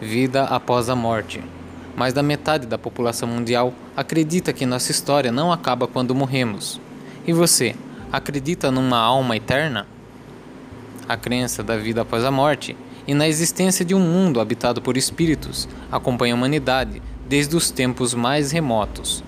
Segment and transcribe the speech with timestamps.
[0.00, 1.42] vida após a morte.
[1.96, 6.80] Mais da metade da população mundial acredita que nossa história não acaba quando morremos.
[7.26, 7.74] E você,
[8.12, 9.86] acredita numa alma eterna?
[11.08, 14.96] A crença da vida após a morte e na existência de um mundo habitado por
[14.96, 19.24] espíritos acompanha a humanidade desde os tempos mais remotos.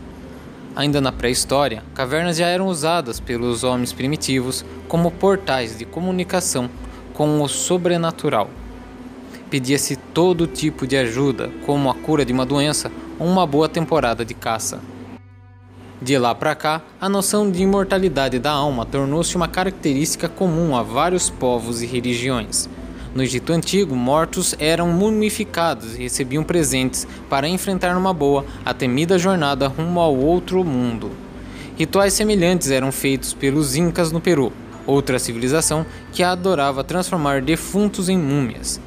[0.77, 6.69] Ainda na pré-história, cavernas já eram usadas pelos homens primitivos como portais de comunicação
[7.15, 8.51] com o sobrenatural
[9.51, 14.25] pedia-se todo tipo de ajuda, como a cura de uma doença ou uma boa temporada
[14.25, 14.81] de caça.
[16.01, 20.83] De lá para cá, a noção de imortalidade da alma tornou-se uma característica comum a
[20.83, 22.69] vários povos e religiões.
[23.15, 29.19] No Egito Antigo, mortos eram mumificados e recebiam presentes para enfrentar numa boa a temida
[29.19, 31.11] jornada rumo ao outro mundo.
[31.77, 34.53] Rituais semelhantes eram feitos pelos Incas no Peru,
[34.87, 38.81] outra civilização que adorava transformar defuntos em múmias.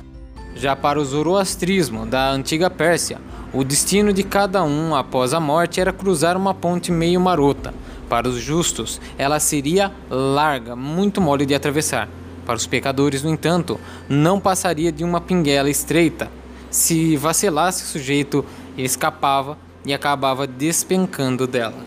[0.62, 3.18] Já para o zoroastrismo da antiga Pérsia,
[3.52, 7.74] o destino de cada um após a morte era cruzar uma ponte meio marota.
[8.08, 12.08] Para os justos, ela seria larga, muito mole de atravessar.
[12.46, 16.30] Para os pecadores, no entanto, não passaria de uma pinguela estreita.
[16.70, 18.46] Se vacilasse, o sujeito
[18.78, 21.84] escapava e acabava despencando dela.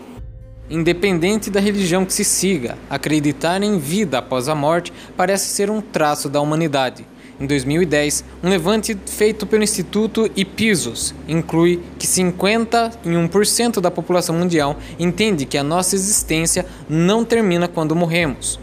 [0.69, 5.79] Independente da religião que se siga, acreditar em vida após a morte parece ser um
[5.79, 7.05] traço da humanidade
[7.39, 15.45] em 2010, um levante feito pelo Instituto Ipsos inclui que 51% da população mundial entende
[15.45, 18.57] que a nossa existência não termina quando morremos.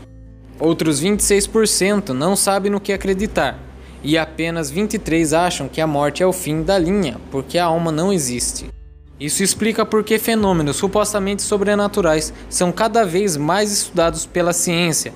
[0.59, 3.59] Outros 26% não sabem no que acreditar,
[4.03, 7.92] e apenas 23% acham que a morte é o fim da linha, porque a alma
[7.92, 8.70] não existe.
[9.20, 15.12] Isso explica por que fenômenos supostamente sobrenaturais são cada vez mais estudados pela ciência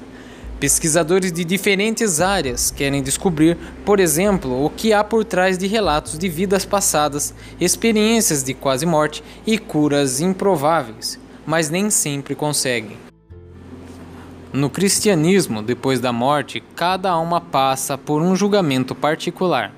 [0.58, 6.18] Pesquisadores de diferentes áreas querem descobrir, por exemplo, o que há por trás de relatos
[6.18, 12.97] de vidas passadas, experiências de quase morte e curas improváveis, mas nem sempre conseguem.
[14.50, 19.75] No cristianismo, depois da morte, cada alma passa por um julgamento particular.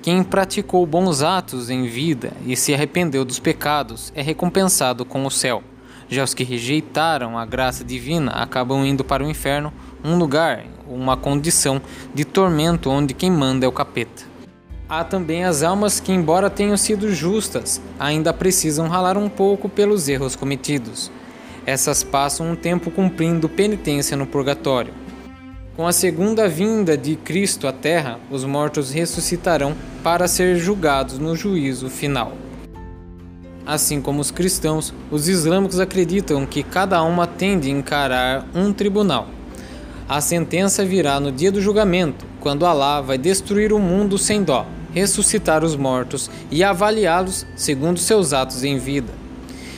[0.00, 5.30] Quem praticou bons atos em vida e se arrependeu dos pecados é recompensado com o
[5.30, 5.62] céu.
[6.08, 9.72] Já os que rejeitaram a graça divina acabam indo para o inferno,
[10.04, 11.80] um lugar, uma condição
[12.14, 14.24] de tormento onde quem manda é o capeta.
[14.88, 20.08] Há também as almas que, embora tenham sido justas, ainda precisam ralar um pouco pelos
[20.08, 21.10] erros cometidos.
[21.64, 24.92] Essas passam um tempo cumprindo penitência no purgatório.
[25.76, 31.34] Com a segunda vinda de Cristo à Terra, os mortos ressuscitarão para ser julgados no
[31.34, 32.32] juízo final.
[33.64, 39.28] Assim como os cristãos, os islâmicos acreditam que cada alma tende a encarar um tribunal.
[40.08, 44.66] A sentença virá no dia do julgamento, quando Alá vai destruir o mundo sem dó,
[44.92, 49.12] ressuscitar os mortos e avaliá-los segundo seus atos em vida.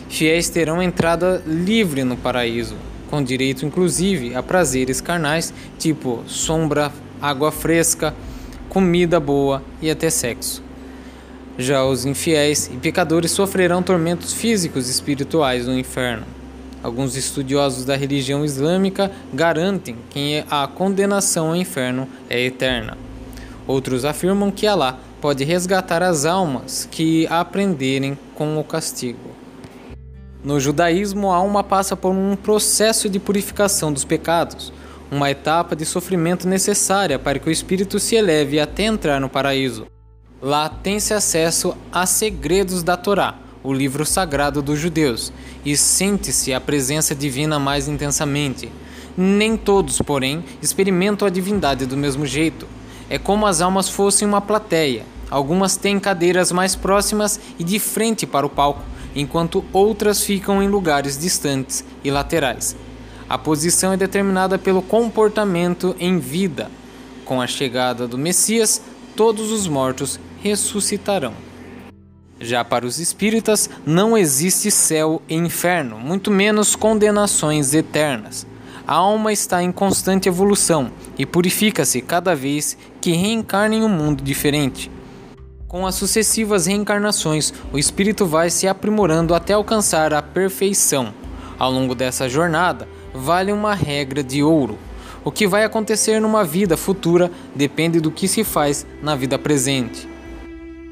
[0.09, 2.75] Fiéis terão entrada livre no paraíso,
[3.11, 8.15] com direito inclusive a prazeres carnais, tipo sombra, água fresca,
[8.69, 10.62] comida boa e até sexo.
[11.56, 16.27] Já os infiéis e pecadores sofrerão tormentos físicos e espirituais no inferno.
[16.84, 22.99] Alguns estudiosos da religião islâmica garantem que a condenação ao inferno é eterna.
[23.67, 29.31] Outros afirmam que Alá pode resgatar as almas que aprenderem com o castigo.
[30.44, 34.71] No judaísmo, a alma passa por um processo de purificação dos pecados,
[35.11, 39.87] uma etapa de sofrimento necessária para que o espírito se eleve até entrar no paraíso.
[40.43, 45.33] Lá tem-se acesso a segredos da Torá, o livro sagrado dos judeus,
[45.65, 48.71] e sente-se a presença divina mais intensamente.
[49.17, 52.69] Nem todos, porém, experimentam a divindade do mesmo jeito.
[53.09, 55.07] É como as almas fossem uma plateia.
[55.31, 58.83] Algumas têm cadeiras mais próximas e de frente para o palco,
[59.17, 62.77] enquanto outras ficam em lugares distantes e laterais.
[63.27, 66.71] A posição é determinada pelo comportamento em vida.
[67.25, 68.83] Com a chegada do Messias,
[69.17, 71.54] todos os mortos ressuscitarão.
[72.44, 78.46] Já para os espíritas, não existe céu e inferno, muito menos condenações eternas.
[78.87, 84.23] A alma está em constante evolução e purifica-se cada vez que reencarna em um mundo
[84.23, 84.91] diferente.
[85.67, 91.14] Com as sucessivas reencarnações, o espírito vai se aprimorando até alcançar a perfeição.
[91.58, 94.79] Ao longo dessa jornada, vale uma regra de ouro.
[95.25, 100.12] O que vai acontecer numa vida futura depende do que se faz na vida presente.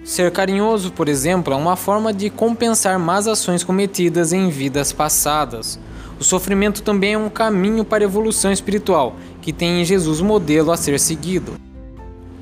[0.04, 5.78] Ser carinhoso, por exemplo, é uma forma de compensar más ações cometidas em vidas passadas.
[6.18, 10.72] O sofrimento também é um caminho para a evolução espiritual, que tem em Jesus modelo
[10.72, 11.54] a ser seguido.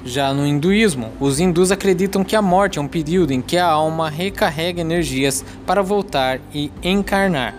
[0.02, 3.66] Já no hinduísmo, os hindus acreditam que a morte é um período em que a
[3.66, 7.54] alma recarrega energias para voltar e encarnar.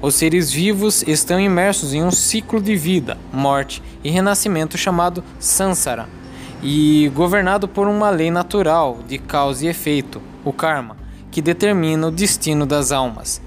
[0.00, 6.08] Os seres vivos estão imersos em um ciclo de vida, morte e renascimento chamado Sansara,
[6.62, 10.96] e governado por uma lei natural de causa e efeito, o karma,
[11.30, 13.40] que determina o destino das almas.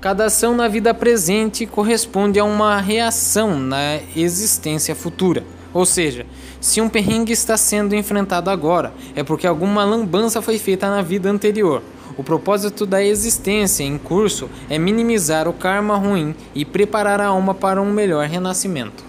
[0.00, 5.44] Cada ação na vida presente corresponde a uma reação na existência futura.
[5.72, 6.26] Ou seja,
[6.60, 11.30] se um perrengue está sendo enfrentado agora, é porque alguma lambança foi feita na vida
[11.30, 11.82] anterior.
[12.16, 17.54] O propósito da existência em curso é minimizar o karma ruim e preparar a alma
[17.54, 19.04] para um melhor renascimento.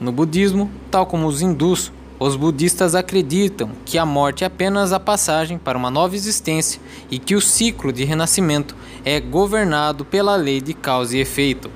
[0.00, 4.98] No budismo, tal como os hindus, os budistas acreditam que a morte é apenas a
[4.98, 6.80] passagem para uma nova existência
[7.10, 8.74] e que o ciclo de renascimento
[9.04, 11.70] é governado pela lei de causa e efeito.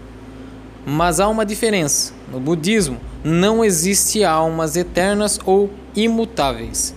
[0.85, 2.12] Mas há uma diferença.
[2.31, 6.93] No budismo, não existe almas eternas ou imutáveis.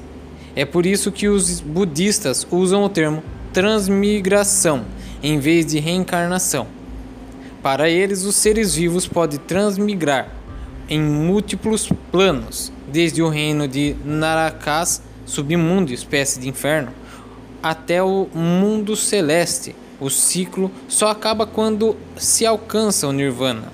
[0.55, 3.21] É por isso que os budistas usam o termo
[3.53, 4.85] transmigração
[5.21, 6.67] em vez de reencarnação.
[7.61, 10.29] Para eles, os seres vivos podem transmigrar
[10.89, 16.93] em múltiplos planos, desde o reino de Narakas, submundo, espécie de inferno,
[17.61, 19.75] até o mundo celeste.
[19.99, 23.73] O ciclo só acaba quando se alcança o nirvana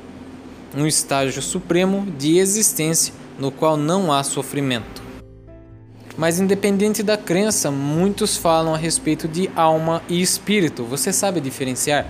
[0.76, 5.04] um estágio supremo de existência no qual não há sofrimento.
[6.18, 10.84] Mas independente da crença, muitos falam a respeito de alma e espírito.
[10.86, 12.08] Você sabe diferenciar?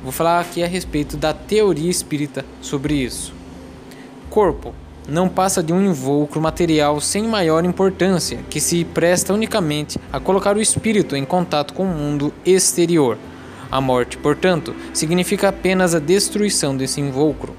[0.00, 3.34] Vou falar aqui a respeito da teoria espírita sobre isso.
[4.30, 10.18] Corpo não passa de um invólucro material sem maior importância, que se presta unicamente a
[10.18, 13.16] colocar o espírito em contato com o mundo exterior.
[13.70, 17.54] A morte, portanto, significa apenas a destruição desse invólucro.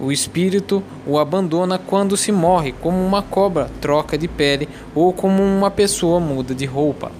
[0.00, 5.42] O espírito o abandona quando se morre, como uma cobra troca de pele ou como
[5.42, 7.12] uma pessoa muda de roupa.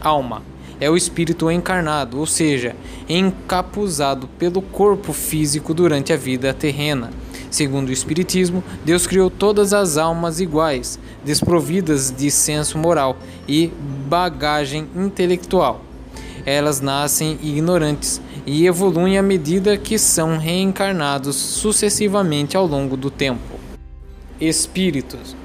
[0.00, 0.42] Alma
[0.80, 2.74] é o espírito encarnado, ou seja,
[3.08, 7.10] encapuzado pelo corpo físico durante a vida terrena.
[7.54, 13.16] Segundo o Espiritismo, Deus criou todas as almas iguais, desprovidas de senso moral
[13.46, 13.72] e
[14.08, 15.80] bagagem intelectual.
[16.44, 23.60] Elas nascem ignorantes e evoluem à medida que são reencarnados sucessivamente ao longo do tempo.
[24.40, 25.36] Espíritos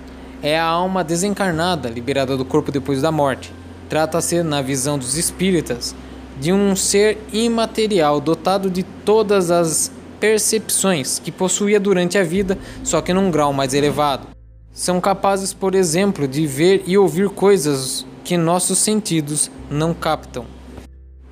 [0.41, 3.53] é a alma desencarnada liberada do corpo depois da morte.
[3.87, 5.93] Trata-se, na visão dos espíritas,
[6.41, 13.01] de um ser imaterial dotado de todas as percepções que possuía durante a vida, só
[13.01, 14.27] que num grau mais elevado.
[14.71, 20.45] São capazes, por exemplo, de ver e ouvir coisas que nossos sentidos não captam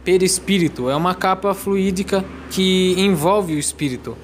[0.07, 4.15] perispírito é uma capa fluídica que envolve o espírito.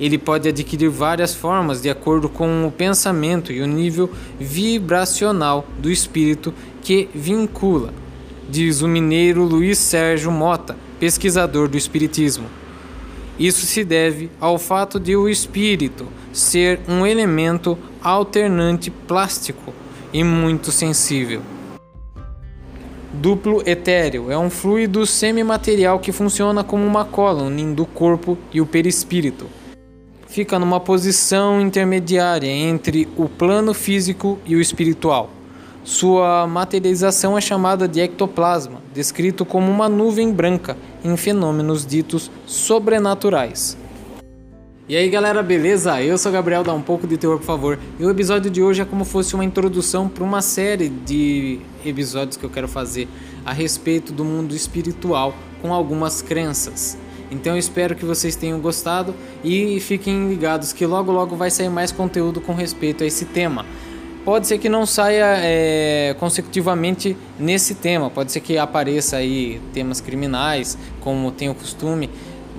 [0.00, 4.08] Ele pode adquirir várias formas de acordo com o pensamento e o nível
[4.40, 7.92] vibracional do espírito que vincula,
[8.48, 12.46] diz o mineiro Luiz Sérgio Mota, pesquisador do espiritismo.
[13.38, 19.72] Isso se deve ao fato de o espírito ser um elemento alternante plástico
[20.12, 21.40] e muito sensível.
[23.14, 28.60] Duplo etéreo é um fluido semimaterial que funciona como uma cola unindo o corpo e
[28.60, 29.46] o perispírito.
[30.26, 35.30] Fica numa posição intermediária entre o plano físico e o espiritual.
[35.84, 43.76] Sua materialização é chamada de ectoplasma, descrito como uma nuvem branca em fenômenos ditos sobrenaturais.
[44.88, 46.02] E aí galera, beleza?
[46.02, 47.78] Eu sou o Gabriel, dá um pouco de terror por favor.
[47.98, 52.36] E o episódio de hoje é como fosse uma introdução para uma série de episódios
[52.36, 53.08] que eu quero fazer
[53.44, 56.98] a respeito do mundo espiritual com algumas crenças.
[57.30, 61.70] Então eu espero que vocês tenham gostado e fiquem ligados que logo logo vai sair
[61.70, 63.64] mais conteúdo com respeito a esse tema.
[64.24, 70.00] Pode ser que não saia é, consecutivamente nesse tema, pode ser que apareça aí temas
[70.00, 72.08] criminais, como tem o costume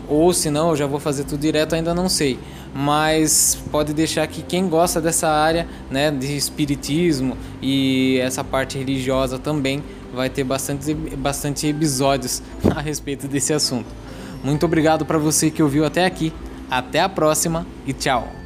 [0.07, 2.37] ou se não, eu já vou fazer tudo direto, ainda não sei.
[2.73, 9.37] Mas pode deixar que quem gosta dessa área, né, de espiritismo e essa parte religiosa
[9.39, 12.41] também vai ter bastante, bastante episódios
[12.75, 13.87] a respeito desse assunto.
[14.43, 16.33] Muito obrigado para você que ouviu até aqui.
[16.69, 18.42] Até a próxima e tchau.